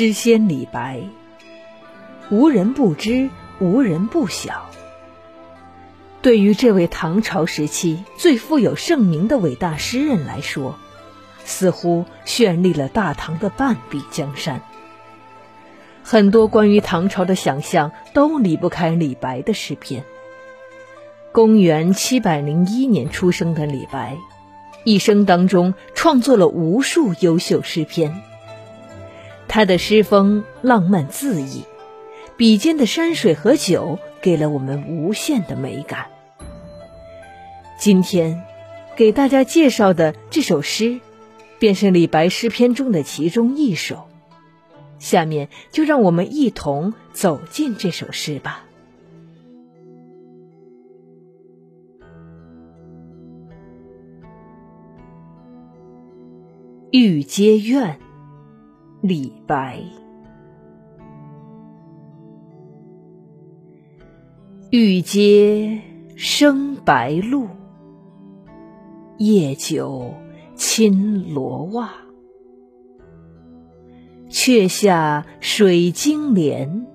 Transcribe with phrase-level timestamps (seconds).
[0.00, 1.02] 诗仙李白，
[2.30, 3.28] 无人不知，
[3.58, 4.70] 无人不晓。
[6.22, 10.78] 对于这位唐朝时期最富有盛名的伟大诗人来说，
[11.44, 14.62] 似乎绚丽了大唐的半壁江山。
[16.02, 20.02] 很多关于唐朝的想象都离不开李白的诗篇。
[21.30, 24.16] 公元七百零一年出生的李白，
[24.84, 28.22] 一生当中创作了无数优秀诗篇。
[29.52, 31.64] 他的诗风浪漫恣意，
[32.36, 36.06] 笔尖的山水和酒给了我们无限的美感。
[37.76, 38.44] 今天
[38.94, 41.00] 给大家介绍的这首诗，
[41.58, 44.06] 便是李白诗篇中的其中一首。
[45.00, 48.66] 下面就让我们一同走进这首诗吧。
[56.96, 57.94] 《玉阶怨》
[59.00, 59.82] 李白。
[64.70, 65.80] 玉阶
[66.16, 67.48] 生白露，
[69.18, 70.12] 夜久
[70.54, 71.90] 侵罗袜。
[74.28, 76.86] 却下水晶帘，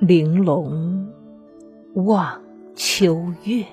[0.00, 1.08] 玲珑
[1.94, 2.42] 望
[2.74, 3.64] 秋月。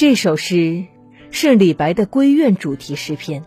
[0.00, 0.86] 这首诗
[1.30, 3.44] 是李白的闺怨主题诗篇。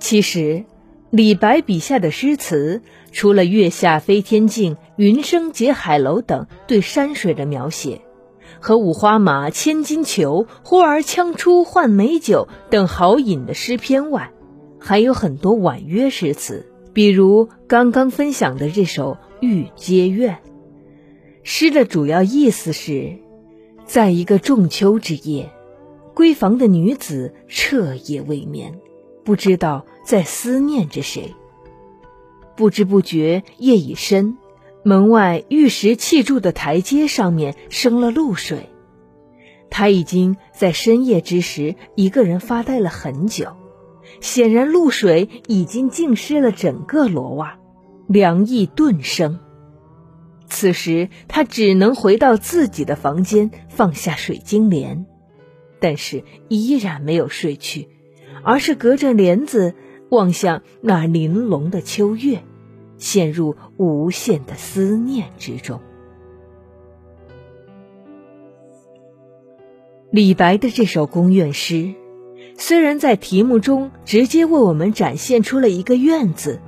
[0.00, 0.64] 其实，
[1.10, 2.82] 李白笔下的诗词，
[3.12, 8.00] 除了“月下飞天镜，云生结海楼”等对山水的描写。
[8.58, 14.32] 和五花马，千金裘，呼儿将出换美酒等豪饮的诗篇外，
[14.80, 20.34] 还有很多婉约诗词，比如刚刚分享的这首《玉阶怨》。
[21.44, 23.20] 诗的主要意思是，
[23.86, 25.50] 在一个仲秋之夜，
[26.14, 28.80] 闺房的女子彻夜未眠，
[29.24, 31.34] 不知道在思念着谁。
[32.56, 34.36] 不知不觉夜已深。
[34.84, 38.68] 门外玉石砌筑的台阶上面生了露水，
[39.70, 43.52] 他已经在深夜之时一个人发呆了很久，
[44.20, 47.60] 显然露水已经浸湿了整个罗袜，
[48.08, 49.38] 凉意顿生。
[50.48, 55.06] 此时他只能回到自己的房间，放下水晶帘，
[55.82, 57.88] 但是依然没有睡去，
[58.42, 59.74] 而是隔着帘子
[60.08, 62.42] 望向那玲珑的秋月。
[62.98, 65.80] 陷入无限的思念之中。
[70.12, 71.94] 李白的这首宫怨诗，
[72.56, 76.60] 虽然在题目中直接为我们展现出了一个“怨”字，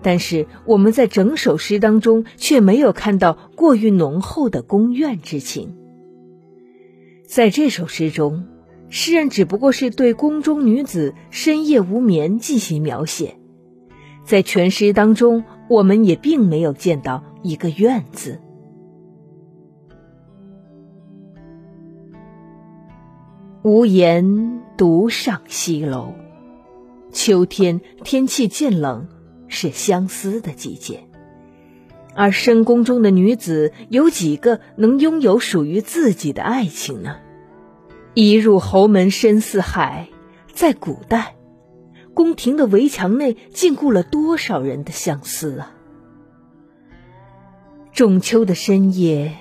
[0.00, 5.76] 但是我们在整首诗当中却没有看到过于浓厚的宫怨之情。
[7.30, 8.48] 在这首诗中，
[8.88, 13.36] 诗人只不过是对宫中女子深夜无眠进行描写。
[14.24, 18.40] 在全诗当中，我们也并没有见到一个“怨”字。
[23.62, 26.14] 无言独上西楼，
[27.12, 29.06] 秋天天气渐冷，
[29.46, 31.04] 是相思的季节。
[32.14, 37.16] 而深宫中的女子，有几个能拥有属于自己的爱情呢？
[38.14, 40.08] 一入侯门深似海，
[40.52, 41.36] 在古代。
[42.12, 45.74] 宫廷的围墙内禁锢了多少人的相思啊！
[47.92, 49.36] 仲秋的深夜，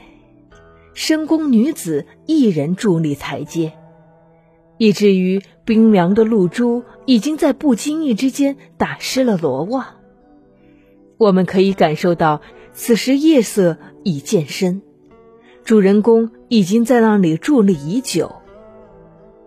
[0.93, 3.73] 深宫女子一人伫立台阶，
[4.77, 9.95] 以至于冰凉的露珠已经在不经意之间打湿了罗袜。
[11.17, 12.41] 我们可以感受到，
[12.73, 14.81] 此时夜色已渐深，
[15.63, 18.31] 主人公已经在那里伫立已久。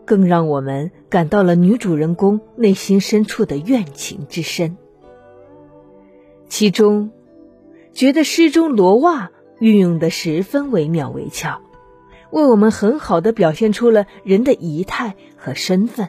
[0.04, 4.76] 更让我们感到了女主人公内心深处的怨情之深。
[6.48, 7.12] 其中，
[7.92, 11.62] 觉得诗中罗袜运用的十分惟妙惟肖，
[12.30, 16.08] 为我们很好的表现出了人的仪态和身份。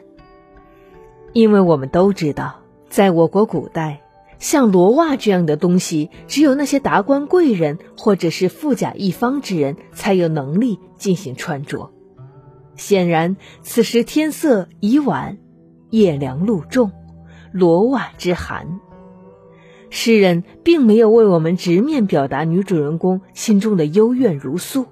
[1.32, 4.02] 因为我们都知道，在我国古代，
[4.38, 11.92] 像罗袜这样的东西，只有那些达官贵人或者是富甲一方之人才有能力进行穿着。
[12.76, 15.38] 显然，此时天色已晚，
[15.90, 16.90] 夜凉露重，
[17.52, 18.80] 罗袜之寒。
[19.90, 24.86] 诗人并没有为我们直面表达女主人公心中的幽怨如诉，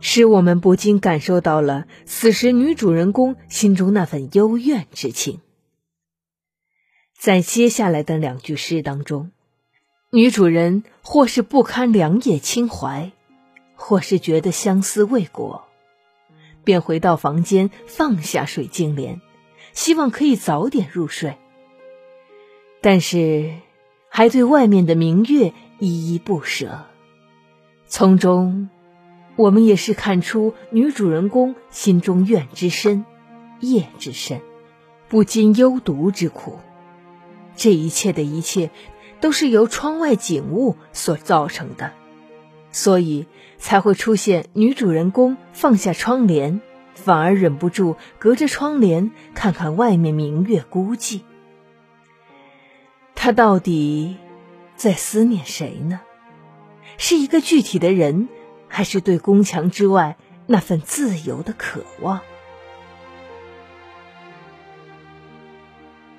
[0.00, 5.38] 使我们不禁感受到了此时女主人公心中那份幽怨之情。
[7.24, 9.30] 在接下来的两句诗当中，
[10.10, 13.12] 女主人或是不堪良夜轻怀，
[13.76, 15.64] 或是觉得相思未果。
[16.64, 19.22] 便回到房间放下水晶帘，
[19.72, 21.38] 希望可以早点入睡。
[22.82, 23.54] 但是，
[24.10, 26.84] 还对外面的明月依依不舍。
[27.86, 28.68] 从中，
[29.36, 33.06] 我们也是看出女主人公心中怨之深，
[33.60, 34.42] 夜之深，
[35.08, 36.58] 不禁幽独之苦。
[37.56, 38.70] 这一切的一切，
[39.20, 41.92] 都是由窗外景物所造成的，
[42.72, 43.26] 所以
[43.58, 46.60] 才会出现女主人公放下窗帘，
[46.94, 51.20] 反而忍不住隔着窗帘看看外面明月，孤寂。
[53.14, 54.16] 她到底
[54.76, 56.00] 在思念谁呢？
[56.98, 58.28] 是一个具体的人，
[58.68, 60.16] 还是对宫墙之外
[60.46, 62.20] 那份自由的渴望？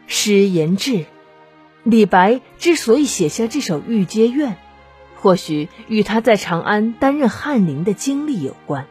[0.07, 1.05] 诗言志。
[1.85, 4.53] 李白之所以写下这首《玉阶怨》，
[5.21, 8.87] 或许与他在长安担任翰林的经历有关。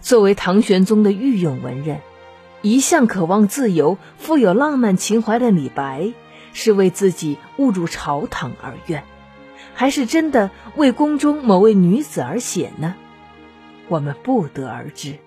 [0.00, 2.00] 作为唐玄宗的御用文人，
[2.62, 6.12] 一向渴望自由、富有浪漫情怀的李白，
[6.52, 9.04] 是为自己误入朝堂而怨，
[9.72, 12.96] 还是真的为宫中某位女子而写呢？
[13.86, 15.18] 我们不得而知。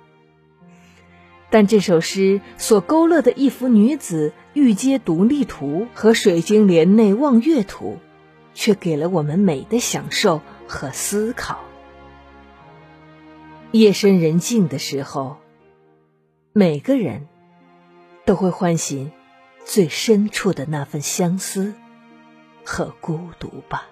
[1.50, 7.98] 但这首诗所勾勒的一幅女子玉阶独立图和水晶帘内望月图，
[8.54, 11.60] 却给了我们美的享受和思考。
[13.72, 15.38] 夜深人静的时候，
[16.54, 17.28] 每个人
[18.26, 19.12] 都会唤醒
[19.66, 21.74] 最深处的那份相思
[22.64, 23.88] 和孤独吧。